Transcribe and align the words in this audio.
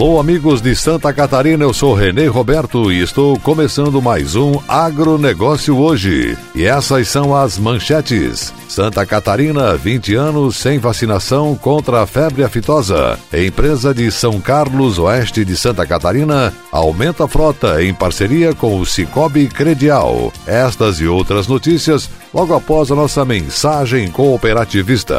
Alô, 0.00 0.18
amigos 0.18 0.62
de 0.62 0.74
Santa 0.74 1.12
Catarina, 1.12 1.62
eu 1.62 1.74
sou 1.74 1.92
Renê 1.92 2.26
Roberto 2.26 2.90
e 2.90 3.02
estou 3.02 3.38
começando 3.38 4.00
mais 4.00 4.34
um 4.34 4.58
Agronegócio 4.66 5.76
hoje. 5.76 6.38
E 6.54 6.64
essas 6.64 7.06
são 7.06 7.36
as 7.36 7.58
manchetes. 7.58 8.50
Santa 8.66 9.04
Catarina, 9.04 9.76
20 9.76 10.14
anos 10.14 10.56
sem 10.56 10.78
vacinação 10.78 11.54
contra 11.54 12.00
a 12.00 12.06
febre 12.06 12.42
aftosa. 12.42 13.18
Empresa 13.30 13.92
de 13.92 14.10
São 14.10 14.40
Carlos, 14.40 14.98
oeste 14.98 15.44
de 15.44 15.54
Santa 15.54 15.86
Catarina, 15.86 16.50
aumenta 16.72 17.26
a 17.26 17.28
frota 17.28 17.84
em 17.84 17.92
parceria 17.92 18.54
com 18.54 18.80
o 18.80 18.86
Cicobi 18.86 19.48
Credial. 19.48 20.32
Estas 20.46 20.98
e 20.98 21.06
outras 21.06 21.46
notícias 21.46 22.08
logo 22.32 22.54
após 22.54 22.90
a 22.90 22.94
nossa 22.94 23.22
mensagem 23.22 24.10
cooperativista. 24.10 25.18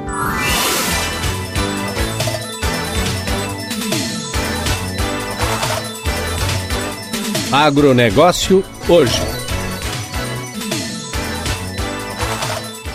Agronegócio 7.65 8.63
hoje. 8.89 9.30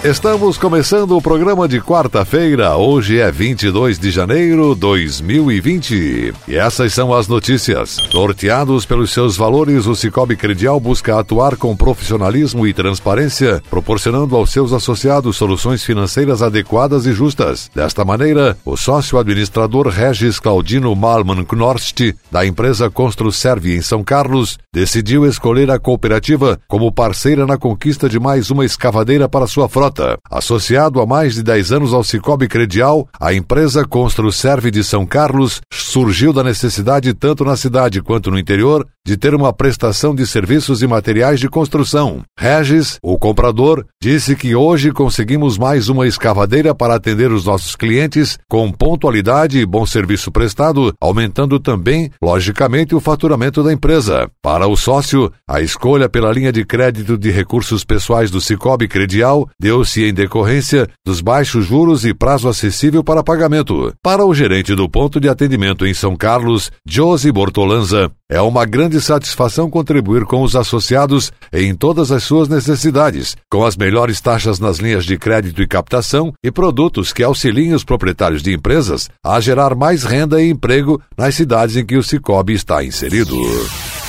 Estamos 0.06 0.56
começando 0.56 1.16
o 1.16 1.20
programa 1.20 1.66
de 1.66 1.80
quarta-feira. 1.80 2.76
Hoje 2.76 3.18
é 3.18 3.28
22 3.28 3.98
de 3.98 4.12
janeiro 4.12 4.72
de 4.72 4.80
2020. 4.82 6.32
E 6.46 6.54
essas 6.54 6.94
são 6.94 7.12
as 7.12 7.26
notícias. 7.26 8.00
Norteados 8.14 8.86
pelos 8.86 9.10
seus 9.10 9.36
valores, 9.36 9.84
o 9.86 9.96
Cicobi 9.96 10.36
Credial 10.36 10.78
busca 10.78 11.18
atuar 11.18 11.56
com 11.56 11.76
profissionalismo 11.76 12.68
e 12.68 12.72
transparência, 12.72 13.60
proporcionando 13.68 14.36
aos 14.36 14.52
seus 14.52 14.72
associados 14.72 15.36
soluções 15.36 15.82
financeiras 15.82 16.40
adequadas 16.40 17.04
e 17.04 17.12
justas. 17.12 17.68
Desta 17.74 18.04
maneira, 18.04 18.56
o 18.64 18.76
sócio 18.76 19.18
administrador 19.18 19.88
Regis 19.88 20.38
Claudino 20.38 20.94
Malman 20.94 21.44
Knorst, 21.44 22.14
da 22.30 22.46
empresa 22.46 22.88
Construserve 22.88 23.74
em 23.74 23.82
São 23.82 24.04
Carlos, 24.04 24.56
decidiu 24.72 25.26
escolher 25.26 25.68
a 25.68 25.80
cooperativa 25.80 26.60
como 26.68 26.92
parceira 26.92 27.44
na 27.44 27.58
conquista 27.58 28.08
de 28.08 28.20
mais 28.20 28.52
uma 28.52 28.64
escavadeira 28.64 29.28
para 29.28 29.48
sua 29.48 29.68
frota 29.68 29.95
Associado 30.30 31.00
há 31.00 31.06
mais 31.06 31.34
de 31.34 31.42
10 31.42 31.72
anos 31.72 31.92
ao 31.92 32.04
Cicobi 32.04 32.48
Credial, 32.48 33.08
a 33.20 33.32
empresa 33.32 33.84
Construserve 33.84 34.70
de 34.70 34.82
São 34.82 35.06
Carlos 35.06 35.60
surgiu 35.72 36.32
da 36.32 36.42
necessidade, 36.42 37.14
tanto 37.14 37.44
na 37.44 37.56
cidade 37.56 38.02
quanto 38.02 38.30
no 38.30 38.38
interior, 38.38 38.86
de 39.06 39.16
ter 39.16 39.34
uma 39.34 39.52
prestação 39.52 40.14
de 40.14 40.26
serviços 40.26 40.82
e 40.82 40.86
materiais 40.86 41.38
de 41.38 41.48
construção. 41.48 42.22
Regis, 42.38 42.98
o 43.02 43.16
comprador, 43.16 43.86
disse 44.02 44.34
que 44.34 44.54
hoje 44.54 44.90
conseguimos 44.90 45.56
mais 45.56 45.88
uma 45.88 46.06
escavadeira 46.06 46.74
para 46.74 46.96
atender 46.96 47.30
os 47.30 47.44
nossos 47.44 47.76
clientes 47.76 48.36
com 48.48 48.70
pontualidade 48.72 49.58
e 49.58 49.64
bom 49.64 49.86
serviço 49.86 50.32
prestado, 50.32 50.92
aumentando 51.00 51.60
também, 51.60 52.10
logicamente, 52.20 52.94
o 52.94 53.00
faturamento 53.00 53.62
da 53.62 53.72
empresa. 53.72 54.28
Para 54.42 54.66
o 54.66 54.76
sócio, 54.76 55.32
a 55.48 55.60
escolha 55.60 56.08
pela 56.08 56.32
linha 56.32 56.52
de 56.52 56.64
crédito 56.64 57.16
de 57.16 57.30
recursos 57.30 57.84
pessoais 57.84 58.30
do 58.30 58.40
Cicobi 58.40 58.88
Credial 58.88 59.48
deu 59.58 59.75
se 59.84 60.04
em 60.04 60.14
decorrência 60.14 60.88
dos 61.04 61.20
baixos 61.20 61.66
juros 61.66 62.04
e 62.04 62.14
prazo 62.14 62.48
acessível 62.48 63.02
para 63.02 63.22
pagamento. 63.22 63.92
Para 64.02 64.24
o 64.24 64.34
gerente 64.34 64.74
do 64.74 64.88
ponto 64.88 65.20
de 65.20 65.28
atendimento 65.28 65.86
em 65.86 65.94
São 65.94 66.16
Carlos, 66.16 66.70
Josi 66.86 67.30
Bortolanza, 67.32 68.10
é 68.28 68.40
uma 68.40 68.64
grande 68.64 69.00
satisfação 69.00 69.70
contribuir 69.70 70.24
com 70.24 70.42
os 70.42 70.56
associados 70.56 71.32
em 71.52 71.74
todas 71.74 72.10
as 72.10 72.24
suas 72.24 72.48
necessidades, 72.48 73.36
com 73.50 73.64
as 73.64 73.76
melhores 73.76 74.20
taxas 74.20 74.58
nas 74.58 74.78
linhas 74.78 75.04
de 75.04 75.16
crédito 75.16 75.62
e 75.62 75.66
captação 75.66 76.32
e 76.42 76.50
produtos 76.50 77.12
que 77.12 77.22
auxiliem 77.22 77.72
os 77.72 77.84
proprietários 77.84 78.42
de 78.42 78.52
empresas 78.52 79.08
a 79.24 79.38
gerar 79.40 79.74
mais 79.74 80.02
renda 80.02 80.42
e 80.42 80.50
emprego 80.50 81.00
nas 81.16 81.34
cidades 81.34 81.76
em 81.76 81.86
que 81.86 81.96
o 81.96 82.02
Cicobi 82.02 82.54
está 82.54 82.84
inserido. 82.84 83.36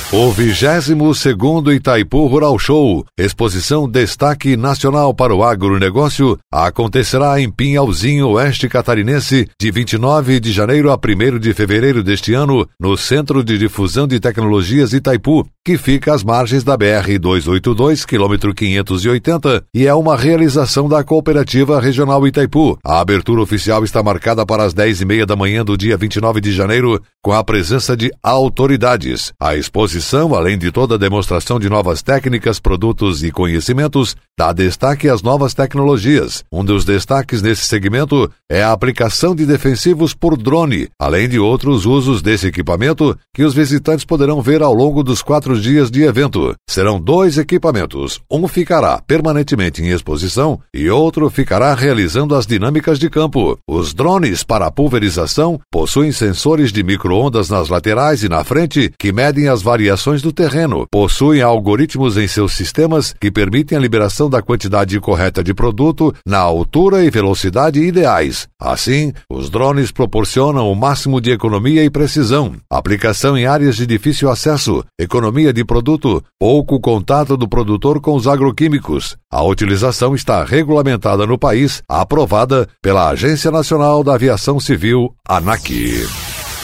O 0.10 0.34
22º 0.34 1.76
Itaipu 1.76 2.28
Rural 2.28 2.58
Show, 2.58 3.06
exposição 3.18 3.90
Destaque 3.90 4.56
Nacional 4.56 5.14
para 5.14 5.36
o 5.36 5.44
Agronegócio, 5.44 6.40
acontecerá 6.50 7.42
em 7.42 7.52
Pinhalzinho, 7.52 8.30
Oeste 8.30 8.70
Catarinense, 8.70 9.50
de 9.60 9.70
29 9.70 10.40
de 10.40 10.54
janeiro 10.54 10.92
a 10.92 10.96
1 10.96 11.38
de 11.40 11.54
fevereiro 11.54 12.02
deste 12.02 12.34
ano, 12.34 12.66
no 12.80 12.96
Centro 12.96 13.44
de 13.44 13.58
Difusão 13.58 14.08
de 14.08 14.18
Tecnologias 14.18 14.94
Itaipu, 14.94 15.46
que 15.66 15.78
fica 15.78 16.14
às 16.14 16.24
margens 16.24 16.64
da 16.64 16.78
BR-282, 16.78 18.06
quilômetro 18.06 18.54
580, 18.54 19.66
e 19.76 19.86
é 19.86 19.94
uma 19.94 20.16
realização 20.16 20.88
da 20.88 21.04
Cooperativa 21.04 21.82
Regional 21.82 22.26
Itaipu. 22.26 22.80
A 22.82 23.02
abertura 23.02 23.42
oficial 23.42 23.84
está 23.84 24.02
marcada 24.02 24.46
para 24.46 24.64
as 24.64 24.74
10 24.74 25.02
e 25.02 25.06
meia 25.06 25.26
da 25.26 25.36
manhã 25.36 25.66
do 25.66 25.78
dia 25.78 25.98
29 25.98 26.40
de 26.40 26.54
janeiro, 26.54 27.02
com 27.22 27.34
a 27.34 27.44
presença 27.44 27.98
de 27.98 28.10
autoridades. 28.24 29.34
A 29.38 29.58
exposição 29.58 29.97
exposição, 29.98 30.36
além 30.36 30.58
de 30.58 30.72
toda 30.72 30.96
a 30.96 30.98
demonstração 30.98 31.60
de 31.60 31.70
novas 31.70 32.02
técnicas, 32.02 32.60
produtos 32.60 33.24
e 33.24 33.32
conhecimentos, 33.32 34.16
dá 34.38 34.54
destaque 34.54 35.10
às 35.10 35.22
novas 35.22 35.54
tecnologias. 35.54 36.44
Um 36.52 36.64
dos 36.64 36.86
destaques 36.86 37.42
nesse 37.42 37.66
segmento 37.66 38.32
é 38.50 38.64
a 38.64 38.72
aplicação 38.72 39.36
de 39.36 39.46
defensivos 39.46 40.14
por 40.14 40.38
drone, 40.38 40.88
além 41.00 41.28
de 41.28 41.40
outros 41.40 41.86
usos 41.86 42.22
desse 42.22 42.48
equipamento 42.48 43.18
que 43.34 43.44
os 43.44 43.54
visitantes 43.54 44.06
poderão 44.06 44.42
ver 44.42 44.62
ao 44.62 44.74
longo 44.74 45.04
dos 45.04 45.22
quatro 45.22 45.60
dias 45.60 45.90
de 45.90 46.04
evento. 46.04 46.56
Serão 46.70 47.00
dois 47.00 47.38
equipamentos, 47.38 48.22
um 48.32 48.48
ficará 48.48 49.02
permanentemente 49.06 49.82
em 49.82 49.90
exposição 49.90 50.60
e 50.74 50.90
outro 50.90 51.30
ficará 51.30 51.74
realizando 51.74 52.36
as 52.36 52.46
dinâmicas 52.46 53.00
de 53.00 53.10
campo. 53.10 53.58
Os 53.68 53.94
drones 53.94 54.44
para 54.44 54.72
pulverização 54.72 55.60
possuem 55.72 56.12
sensores 56.12 56.72
de 56.72 56.84
microondas 56.84 57.50
nas 57.50 57.70
laterais 57.70 58.24
e 58.24 58.30
na 58.30 58.44
frente 58.44 58.92
que 59.00 59.12
medem 59.12 59.48
as 59.48 59.62
variações 59.62 59.87
variações 59.88 60.22
do 60.22 60.34
terreno, 60.34 60.86
possuem 60.92 61.42
algoritmos 61.42 62.18
em 62.18 62.28
seus 62.28 62.52
sistemas 62.52 63.16
que 63.22 63.32
permitem 63.32 63.78
a 63.78 63.82
liberação 63.82 64.30
da 64.30 64.42
quantidade 64.42 65.00
correta 65.00 65.42
de 65.42 65.54
produto 65.54 66.14
na 66.26 66.40
altura 66.40 67.06
e 67.06 67.10
velocidade 67.10 67.80
ideais. 67.80 68.50
Assim, 68.60 69.14
os 69.30 69.50
drones 69.50 69.90
proporcionam 69.90 70.70
o 70.70 70.76
máximo 70.76 71.22
de 71.22 71.32
economia 71.32 71.86
e 71.86 71.90
precisão, 71.90 72.56
aplicação 72.70 73.38
em 73.38 73.46
áreas 73.46 73.78
de 73.78 73.86
difícil 73.86 74.30
acesso, 74.30 74.84
economia 75.00 75.54
de 75.54 75.64
produto, 75.64 76.22
pouco 76.38 76.82
contato 76.82 77.38
do 77.38 77.48
produtor 77.48 78.02
com 78.02 78.14
os 78.14 78.28
agroquímicos. 78.28 79.16
A 79.32 79.42
utilização 79.42 80.14
está 80.14 80.44
regulamentada 80.44 81.26
no 81.26 81.38
país, 81.38 81.82
aprovada 81.88 82.68
pela 82.82 83.08
Agência 83.08 83.50
Nacional 83.50 84.04
da 84.04 84.16
Aviação 84.16 84.60
Civil, 84.60 85.14
ANAC. 85.26 86.06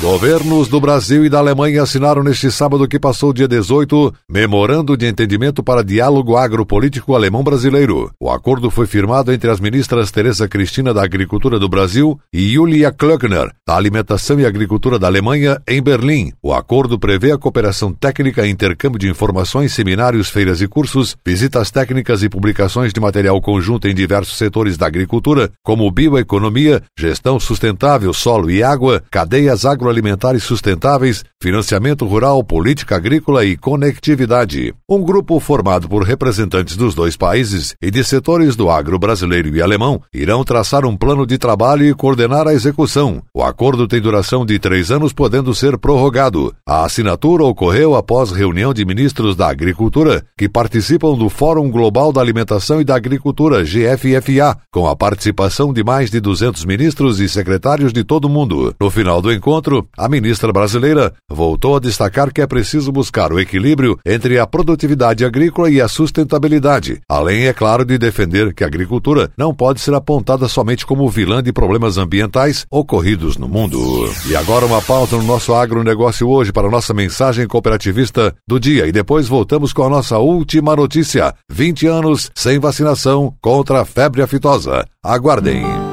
Governos 0.02 0.68
do 0.68 0.82
Brasil 0.82 1.24
e 1.24 1.30
da 1.30 1.38
Alemanha 1.40 1.82
assinaram 1.82 2.24
neste 2.24 2.52
sábado 2.52 2.88
que 2.88 3.00
passou 3.00 3.32
dia 3.32 3.48
18 3.48 4.14
memorando 4.30 4.98
de 4.98 5.08
entendimento 5.08 5.64
para 5.64 5.84
diálogo 5.84 6.36
agropolítico 6.36 7.16
alemão-brasileiro. 7.16 8.12
O 8.20 8.30
acordo 8.30 8.70
foi 8.70 8.86
firmado 8.86 9.32
entre 9.32 9.50
as 9.50 9.62
ministras 9.62 10.12
Teresa 10.12 10.48
Cristina 10.48 10.94
da 10.94 11.04
Agricultura 11.04 11.58
do 11.58 11.70
Brasil 11.70 12.20
e 12.34 12.54
Julia 12.54 12.92
Klöckner 12.92 13.50
da 13.66 13.78
Alimentação 13.78 14.40
e 14.40 14.46
Agricultura 14.46 15.00
da 15.00 15.08
Alemanha 15.08 15.62
em 15.66 15.82
Berlim. 15.82 16.34
O 16.42 16.54
acordo 16.54 17.00
prevê 17.00 17.32
a 17.32 17.38
cooperação 17.38 17.94
técnica, 17.94 18.46
intercâmbio 18.46 19.00
de 19.00 19.10
informações, 19.10 19.72
seminários, 19.72 20.30
feiras 20.30 20.60
e 20.62 20.68
cursos, 20.68 21.16
visitas 21.26 21.72
técnicas 21.72 22.24
e 22.24 22.30
publicações 22.30 22.92
de 22.92 23.00
material 23.00 23.40
conjunto 23.42 23.88
em 23.88 23.96
diversos 23.96 24.38
setores 24.38 24.76
da 24.76 24.88
agricultura, 24.88 25.50
como 25.64 25.90
bioeconomia, 25.90 26.84
gestão 26.98 27.40
sustentável, 27.40 28.14
solo 28.14 28.52
e 28.52 28.62
água, 28.62 29.02
cadeias 29.10 29.66
agro 29.66 29.83
agroalimentares 29.84 30.44
sustentáveis, 30.44 31.26
financiamento 31.42 32.06
rural, 32.06 32.42
política 32.44 32.96
agrícola 32.96 33.44
e 33.44 33.58
conectividade. 33.58 34.74
Um 34.90 35.02
grupo 35.04 35.40
formado 35.40 35.90
por 35.90 36.04
representantes 36.04 36.78
dos 36.78 36.96
dois 36.96 37.18
países 37.18 37.76
e 37.82 37.92
de 37.92 38.04
setores 38.04 38.56
do 38.56 38.70
agro 38.70 38.98
brasileiro 38.98 39.54
e 39.54 39.62
alemão 39.62 40.02
irão 40.14 40.44
traçar 40.44 40.86
um 40.86 40.96
plano 40.96 41.26
de 41.26 41.38
trabalho 41.38 41.86
e 41.86 41.94
coordenar 41.94 42.48
a 42.48 42.54
execução. 42.54 43.22
O 43.34 43.44
acordo 43.44 43.88
tem 43.88 44.00
duração 44.00 44.46
de 44.46 44.58
três 44.58 44.90
anos, 44.90 45.12
podendo 45.12 45.54
ser 45.54 45.78
prorrogado. 45.78 46.54
A 46.66 46.86
assinatura 46.86 47.44
ocorreu 47.44 47.96
após 47.96 48.32
reunião 48.32 48.74
de 48.74 48.86
ministros 48.86 49.36
da 49.36 49.50
Agricultura 49.50 50.24
que 50.38 50.48
participam 50.48 51.16
do 51.16 51.28
Fórum 51.30 51.70
Global 51.70 52.14
da 52.14 52.22
Alimentação 52.22 52.80
e 52.80 52.86
da 52.86 52.96
Agricultura, 52.96 53.64
GFFA, 53.64 54.58
com 54.72 54.88
a 54.88 54.96
participação 54.96 55.74
de 55.74 55.84
mais 55.84 56.10
de 56.10 56.22
200 56.22 56.64
ministros 56.64 57.20
e 57.20 57.28
secretários 57.28 57.92
de 57.92 58.04
todo 58.04 58.26
o 58.26 58.30
mundo. 58.30 58.74
No 58.80 58.90
final 58.90 59.22
do 59.22 59.34
encontro, 59.34 59.73
a 59.98 60.08
ministra 60.08 60.52
brasileira 60.52 61.14
voltou 61.30 61.76
a 61.76 61.80
destacar 61.80 62.32
que 62.32 62.42
é 62.42 62.48
preciso 62.48 62.92
buscar 62.92 63.32
o 63.32 63.40
equilíbrio 63.40 63.98
entre 64.06 64.38
a 64.38 64.46
produtividade 64.46 65.26
agrícola 65.26 65.70
e 65.70 65.82
a 65.82 65.88
sustentabilidade, 65.88 67.02
além, 67.10 67.48
é 67.48 67.54
claro, 67.54 67.86
de 67.86 67.98
defender 67.98 68.54
que 68.54 68.64
a 68.64 68.68
agricultura 68.68 69.32
não 69.38 69.54
pode 69.54 69.82
ser 69.82 69.94
apontada 69.94 70.48
somente 70.48 70.86
como 70.86 71.10
vilã 71.10 71.42
de 71.42 71.54
problemas 71.54 71.98
ambientais 71.98 72.66
ocorridos 72.70 73.38
no 73.38 73.48
mundo. 73.48 73.80
E 74.28 74.36
agora 74.36 74.66
uma 74.66 74.82
pausa 74.82 75.18
no 75.18 75.24
nosso 75.24 75.54
agronegócio 75.54 76.28
hoje 76.28 76.52
para 76.52 76.68
a 76.68 76.72
nossa 76.72 76.94
mensagem 76.94 77.48
cooperativista 77.48 78.34
do 78.48 78.60
dia 78.60 78.88
e 78.88 78.92
depois 78.92 79.28
voltamos 79.28 79.74
com 79.74 79.84
a 79.84 79.90
nossa 79.90 80.18
última 80.18 80.76
notícia: 80.76 81.34
20 81.50 81.88
anos 81.88 82.32
sem 82.36 82.60
vacinação 82.60 83.34
contra 83.42 83.82
a 83.82 83.86
febre 83.86 84.22
aftosa. 84.22 84.86
Aguardem. 85.04 85.93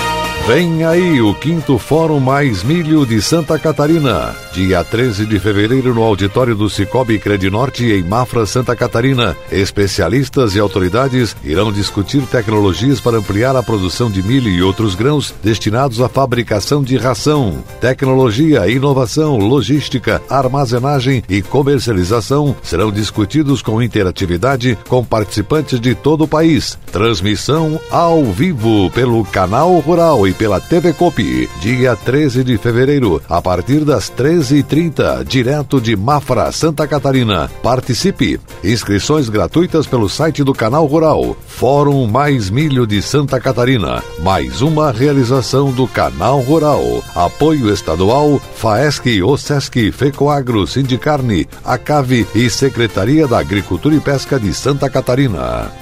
Vem 0.47 0.83
aí 0.83 1.21
o 1.21 1.35
quinto 1.35 1.77
Fórum 1.77 2.19
Mais 2.19 2.63
Milho 2.63 3.05
de 3.05 3.21
Santa 3.21 3.59
Catarina, 3.59 4.35
dia 4.51 4.83
13 4.83 5.25
de 5.27 5.39
fevereiro 5.39 5.93
no 5.93 6.01
auditório 6.01 6.55
do 6.55 6.67
Cicobi 6.67 7.19
Credinorte 7.19 7.85
em 7.85 8.03
Mafra, 8.03 8.45
Santa 8.45 8.75
Catarina. 8.75 9.37
Especialistas 9.51 10.55
e 10.55 10.59
autoridades 10.59 11.35
irão 11.43 11.71
discutir 11.71 12.23
tecnologias 12.23 12.99
para 12.99 13.17
ampliar 13.17 13.55
a 13.55 13.61
produção 13.61 14.09
de 14.09 14.23
milho 14.23 14.49
e 14.49 14.63
outros 14.63 14.95
grãos 14.95 15.33
destinados 15.43 16.01
à 16.01 16.09
fabricação 16.09 16.83
de 16.83 16.97
ração. 16.97 17.63
Tecnologia, 17.79 18.67
inovação, 18.67 19.37
logística, 19.37 20.21
armazenagem 20.27 21.23
e 21.29 21.41
comercialização 21.41 22.55
serão 22.63 22.91
discutidos 22.91 23.61
com 23.61 23.81
interatividade 23.81 24.77
com 24.89 25.05
participantes 25.05 25.79
de 25.79 25.93
todo 25.93 26.23
o 26.23 26.27
país. 26.27 26.77
Transmissão 26.91 27.79
ao 27.91 28.25
vivo 28.25 28.89
pelo 28.89 29.23
Canal 29.23 29.79
Rural 29.79 30.30
e 30.31 30.33
pela 30.33 30.61
TV 30.61 30.93
Copi, 30.93 31.49
dia 31.59 31.95
13 31.95 32.43
de 32.43 32.57
fevereiro, 32.57 33.21
a 33.29 33.41
partir 33.41 33.83
das 33.83 34.09
13h30, 34.09 35.25
direto 35.25 35.81
de 35.81 35.95
Mafra, 35.95 36.51
Santa 36.51 36.87
Catarina. 36.87 37.49
Participe! 37.61 38.39
Inscrições 38.63 39.27
gratuitas 39.27 39.85
pelo 39.85 40.07
site 40.07 40.43
do 40.43 40.53
Canal 40.53 40.85
Rural. 40.85 41.35
Fórum 41.45 42.07
Mais 42.07 42.49
Milho 42.49 42.87
de 42.87 43.01
Santa 43.01 43.39
Catarina. 43.39 44.01
Mais 44.19 44.61
uma 44.61 44.91
realização 44.91 45.71
do 45.71 45.85
Canal 45.87 46.39
Rural. 46.39 47.03
Apoio 47.13 47.71
estadual, 47.71 48.39
FAESC, 48.55 49.21
OSESC, 49.21 49.91
FECOAGRO, 49.91 50.65
Sindicarne, 50.65 51.47
ACAVE 51.65 52.25
e 52.33 52.49
Secretaria 52.49 53.27
da 53.27 53.39
Agricultura 53.39 53.95
e 53.95 53.99
Pesca 53.99 54.39
de 54.39 54.53
Santa 54.53 54.89
Catarina. 54.89 55.80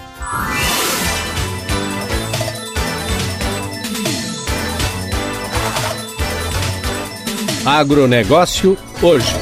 Agronegócio 7.69 8.75
hoje. 8.99 9.35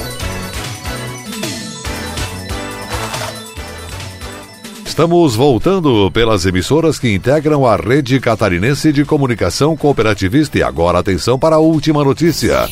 Estamos 4.86 5.34
voltando 5.34 6.12
pelas 6.12 6.46
emissoras 6.46 7.00
que 7.00 7.14
integram 7.14 7.66
a 7.66 7.78
rede 7.78 8.20
catarinense 8.20 8.92
de 8.92 9.06
comunicação 9.06 9.78
cooperativista 9.78 10.58
e 10.58 10.62
agora 10.62 11.00
atenção 11.00 11.40
para 11.40 11.56
a 11.56 11.60
última 11.60 12.04
notícia. 12.04 12.68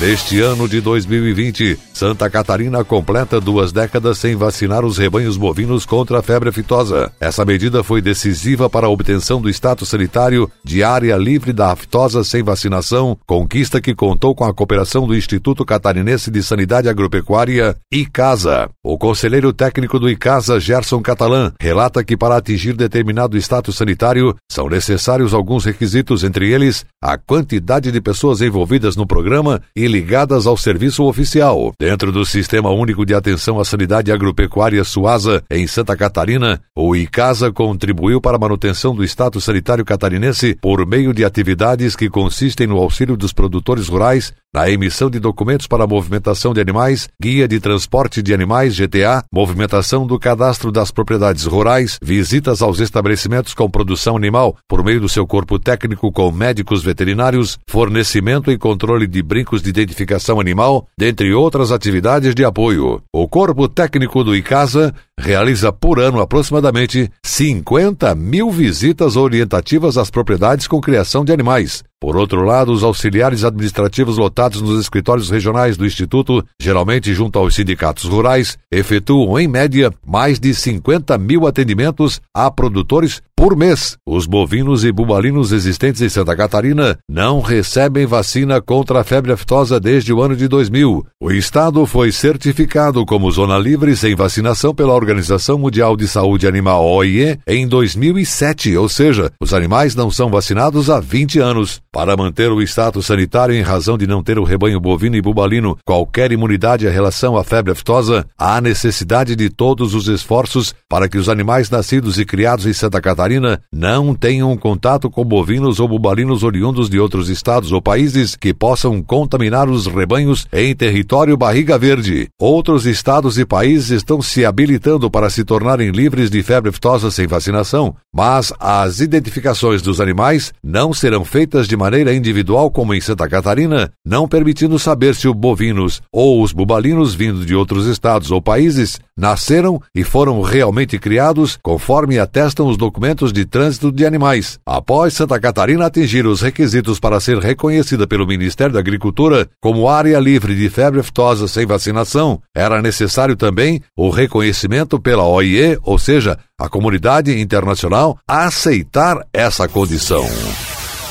Neste 0.00 0.40
ano 0.40 0.66
de 0.66 0.80
2020, 0.80 1.78
Santa 2.00 2.30
Catarina 2.30 2.82
completa 2.82 3.38
duas 3.38 3.72
décadas 3.72 4.16
sem 4.16 4.34
vacinar 4.34 4.86
os 4.86 4.96
rebanhos 4.96 5.36
bovinos 5.36 5.84
contra 5.84 6.20
a 6.20 6.22
febre 6.22 6.48
aftosa. 6.48 7.12
Essa 7.20 7.44
medida 7.44 7.84
foi 7.84 8.00
decisiva 8.00 8.70
para 8.70 8.86
a 8.86 8.88
obtenção 8.88 9.38
do 9.38 9.50
status 9.50 9.90
sanitário 9.90 10.50
de 10.64 10.82
área 10.82 11.14
livre 11.18 11.52
da 11.52 11.72
aftosa 11.72 12.24
sem 12.24 12.42
vacinação, 12.42 13.18
conquista 13.26 13.82
que 13.82 13.94
contou 13.94 14.34
com 14.34 14.46
a 14.46 14.54
cooperação 14.54 15.06
do 15.06 15.14
Instituto 15.14 15.62
Catarinense 15.62 16.30
de 16.30 16.42
Sanidade 16.42 16.88
Agropecuária, 16.88 17.76
ICASA. 17.92 18.70
O 18.82 18.96
conselheiro 18.96 19.52
técnico 19.52 19.98
do 19.98 20.08
ICASA, 20.08 20.58
Gerson 20.58 21.02
Catalã, 21.02 21.52
relata 21.60 22.02
que 22.02 22.16
para 22.16 22.34
atingir 22.34 22.72
determinado 22.72 23.36
status 23.36 23.76
sanitário 23.76 24.34
são 24.50 24.70
necessários 24.70 25.34
alguns 25.34 25.66
requisitos, 25.66 26.24
entre 26.24 26.50
eles 26.50 26.82
a 27.02 27.18
quantidade 27.18 27.92
de 27.92 28.00
pessoas 28.00 28.40
envolvidas 28.40 28.96
no 28.96 29.06
programa 29.06 29.60
e 29.76 29.86
ligadas 29.86 30.46
ao 30.46 30.56
serviço 30.56 31.04
oficial. 31.04 31.74
Dentro 31.90 32.12
do 32.12 32.24
Sistema 32.24 32.70
Único 32.70 33.04
de 33.04 33.16
Atenção 33.16 33.58
à 33.58 33.64
Sanidade 33.64 34.12
Agropecuária 34.12 34.84
Suasa, 34.84 35.42
em 35.50 35.66
Santa 35.66 35.96
Catarina, 35.96 36.62
o 36.72 36.94
ICASA 36.94 37.50
contribuiu 37.50 38.20
para 38.20 38.36
a 38.36 38.38
manutenção 38.38 38.94
do 38.94 39.02
status 39.02 39.42
sanitário 39.42 39.84
catarinense 39.84 40.56
por 40.62 40.86
meio 40.86 41.12
de 41.12 41.24
atividades 41.24 41.96
que 41.96 42.08
consistem 42.08 42.68
no 42.68 42.76
auxílio 42.76 43.16
dos 43.16 43.32
produtores 43.32 43.88
rurais 43.88 44.32
na 44.52 44.68
emissão 44.68 45.08
de 45.08 45.20
documentos 45.20 45.68
para 45.68 45.84
a 45.84 45.86
movimentação 45.86 46.52
de 46.52 46.60
animais, 46.60 47.08
guia 47.22 47.46
de 47.46 47.60
transporte 47.60 48.20
de 48.20 48.34
animais 48.34 48.76
GTA, 48.76 49.24
movimentação 49.32 50.04
do 50.04 50.18
cadastro 50.18 50.72
das 50.72 50.90
propriedades 50.90 51.44
rurais, 51.44 51.98
visitas 52.02 52.60
aos 52.60 52.80
estabelecimentos 52.80 53.54
com 53.54 53.70
produção 53.70 54.16
animal 54.16 54.56
por 54.68 54.82
meio 54.82 55.00
do 55.00 55.08
seu 55.08 55.24
corpo 55.24 55.58
técnico 55.58 56.10
com 56.10 56.32
médicos 56.32 56.82
veterinários, 56.82 57.58
fornecimento 57.68 58.50
e 58.50 58.58
controle 58.58 59.06
de 59.06 59.22
brincos 59.22 59.62
de 59.62 59.70
identificação 59.70 60.40
animal, 60.40 60.88
dentre 60.98 61.32
outras 61.32 61.70
atividades 61.80 62.34
de 62.34 62.44
apoio. 62.44 63.02
O 63.10 63.26
corpo 63.26 63.66
técnico 63.66 64.22
do 64.22 64.36
ICASA 64.36 64.94
realiza 65.20 65.70
por 65.70 66.00
ano 66.00 66.20
aproximadamente 66.20 67.10
50 67.24 68.14
mil 68.14 68.50
visitas 68.50 69.14
orientativas 69.14 69.96
às 69.96 70.10
propriedades 70.10 70.66
com 70.66 70.80
criação 70.80 71.24
de 71.24 71.32
animais. 71.32 71.84
Por 72.00 72.16
outro 72.16 72.42
lado, 72.42 72.72
os 72.72 72.82
auxiliares 72.82 73.44
administrativos 73.44 74.16
lotados 74.16 74.62
nos 74.62 74.80
escritórios 74.80 75.28
regionais 75.28 75.76
do 75.76 75.84
Instituto, 75.84 76.42
geralmente 76.58 77.12
junto 77.12 77.38
aos 77.38 77.54
sindicatos 77.54 78.04
rurais, 78.04 78.56
efetuam, 78.72 79.38
em 79.38 79.46
média, 79.46 79.92
mais 80.06 80.40
de 80.40 80.54
50 80.54 81.18
mil 81.18 81.46
atendimentos 81.46 82.18
a 82.34 82.50
produtores 82.50 83.20
por 83.36 83.54
mês. 83.54 83.98
Os 84.06 84.24
bovinos 84.26 84.82
e 84.82 84.90
bubalinos 84.90 85.52
existentes 85.52 86.00
em 86.00 86.08
Santa 86.08 86.34
Catarina 86.34 86.98
não 87.06 87.40
recebem 87.40 88.06
vacina 88.06 88.62
contra 88.62 89.00
a 89.00 89.04
febre 89.04 89.32
aftosa 89.32 89.78
desde 89.78 90.10
o 90.10 90.22
ano 90.22 90.34
de 90.34 90.48
2000. 90.48 91.04
O 91.20 91.30
estado 91.30 91.84
foi 91.84 92.12
certificado 92.12 93.04
como 93.04 93.30
zona 93.30 93.58
livre 93.58 93.94
sem 93.94 94.14
vacinação 94.14 94.74
pela 94.74 94.94
Organização 94.94 95.09
Mundial 95.58 95.96
de 95.96 96.06
Saúde 96.06 96.46
Animal 96.46 96.84
OIE 96.84 97.38
em 97.46 97.66
2007, 97.66 98.76
ou 98.76 98.88
seja, 98.88 99.32
os 99.40 99.54
animais 99.54 99.94
não 99.94 100.10
são 100.10 100.30
vacinados 100.30 100.90
há 100.90 101.00
20 101.00 101.38
anos. 101.38 101.80
Para 101.92 102.16
manter 102.16 102.50
o 102.52 102.62
status 102.62 103.06
sanitário 103.06 103.54
em 103.54 103.62
razão 103.62 103.98
de 103.98 104.06
não 104.06 104.22
ter 104.22 104.38
o 104.38 104.44
rebanho 104.44 104.80
bovino 104.80 105.16
e 105.16 105.22
bubalino 105.22 105.76
qualquer 105.84 106.32
imunidade 106.32 106.86
em 106.86 106.90
relação 106.90 107.36
à 107.36 107.44
febre 107.44 107.72
aftosa, 107.72 108.26
há 108.38 108.60
necessidade 108.60 109.34
de 109.34 109.48
todos 109.48 109.94
os 109.94 110.06
esforços 110.08 110.74
para 110.88 111.08
que 111.08 111.18
os 111.18 111.28
animais 111.28 111.70
nascidos 111.70 112.18
e 112.18 112.24
criados 112.24 112.66
em 112.66 112.72
Santa 112.72 113.00
Catarina 113.00 113.60
não 113.72 114.14
tenham 114.14 114.56
contato 114.56 115.08
com 115.08 115.24
bovinos 115.24 115.80
ou 115.80 115.88
bubalinos 115.88 116.42
oriundos 116.42 116.88
de 116.88 116.98
outros 116.98 117.28
estados 117.28 117.72
ou 117.72 117.80
países 117.80 118.36
que 118.36 118.52
possam 118.52 119.02
contaminar 119.02 119.68
os 119.68 119.86
rebanhos 119.86 120.46
em 120.52 120.74
território 120.74 121.36
barriga 121.36 121.78
verde. 121.78 122.28
Outros 122.38 122.86
estados 122.86 123.38
e 123.38 123.44
países 123.44 123.90
estão 123.90 124.20
se 124.20 124.44
habilitando 124.44 124.99
para 125.08 125.30
se 125.30 125.44
tornarem 125.44 125.90
livres 125.90 126.28
de 126.28 126.42
febre 126.42 126.70
aftosa 126.70 127.12
sem 127.12 127.28
vacinação, 127.28 127.94
mas 128.12 128.52
as 128.58 128.98
identificações 128.98 129.82
dos 129.82 130.00
animais 130.00 130.52
não 130.62 130.92
serão 130.92 131.24
feitas 131.24 131.68
de 131.68 131.76
maneira 131.76 132.12
individual 132.12 132.72
como 132.72 132.92
em 132.92 133.00
Santa 133.00 133.28
Catarina, 133.28 133.92
não 134.04 134.26
permitindo 134.26 134.80
saber 134.80 135.14
se 135.14 135.28
o 135.28 135.34
bovinos 135.34 136.02
ou 136.12 136.42
os 136.42 136.52
bubalinos 136.52 137.14
vindo 137.14 137.46
de 137.46 137.54
outros 137.54 137.86
estados 137.86 138.32
ou 138.32 138.42
países 138.42 138.98
nasceram 139.16 139.80
e 139.94 140.02
foram 140.02 140.40
realmente 140.40 140.98
criados 140.98 141.58
conforme 141.62 142.18
atestam 142.18 142.66
os 142.66 142.76
documentos 142.76 143.32
de 143.32 143.44
trânsito 143.44 143.92
de 143.92 144.06
animais. 144.06 144.58
Após 144.64 145.14
Santa 145.14 145.38
Catarina 145.38 145.86
atingir 145.86 146.26
os 146.26 146.40
requisitos 146.40 146.98
para 146.98 147.20
ser 147.20 147.38
reconhecida 147.38 148.06
pelo 148.06 148.26
Ministério 148.26 148.72
da 148.72 148.80
Agricultura 148.80 149.46
como 149.60 149.88
área 149.88 150.18
livre 150.18 150.54
de 150.54 150.70
febre 150.70 151.00
aftosa 151.00 151.46
sem 151.46 151.66
vacinação, 151.66 152.40
era 152.54 152.80
necessário 152.80 153.36
também 153.36 153.82
o 153.96 154.08
reconhecimento 154.08 154.79
pela 154.86 155.26
OIE, 155.26 155.78
ou 155.82 155.98
seja, 155.98 156.38
a 156.58 156.68
comunidade 156.68 157.38
internacional, 157.40 158.18
aceitar 158.26 159.26
essa 159.32 159.68
condição. 159.68 160.24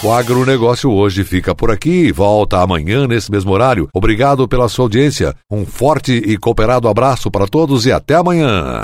O 0.01 0.13
agronegócio 0.13 0.89
hoje 0.89 1.25
fica 1.25 1.53
por 1.53 1.69
aqui 1.69 2.05
e 2.07 2.11
volta 2.11 2.61
amanhã 2.61 3.05
nesse 3.05 3.29
mesmo 3.29 3.51
horário. 3.51 3.89
Obrigado 3.93 4.47
pela 4.47 4.69
sua 4.69 4.85
audiência. 4.85 5.35
Um 5.51 5.65
forte 5.65 6.13
e 6.13 6.37
cooperado 6.37 6.87
abraço 6.87 7.29
para 7.29 7.45
todos 7.45 7.85
e 7.85 7.91
até 7.91 8.15
amanhã. 8.15 8.79